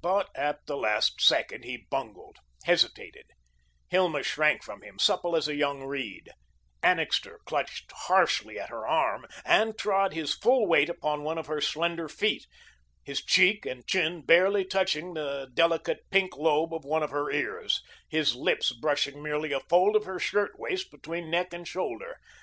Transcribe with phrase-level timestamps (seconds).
[0.00, 3.26] But at the last second, he bungled, hesitated;
[3.90, 6.30] Hilma shrank from him, supple as a young reed;
[6.82, 11.60] Annixter clutched harshly at her arm, and trod his full weight upon one of her
[11.60, 12.46] slender feet,
[13.04, 17.82] his cheek and chin barely touching the delicate pink lobe of one of her ears,
[18.08, 22.16] his lips brushing merely a fold of her shirt waist between neck and shoulder.